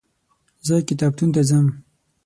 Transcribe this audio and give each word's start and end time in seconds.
زه 0.67 0.75
کتابتون 0.89 1.29
ته 1.35 1.41
ځم. 1.49 1.65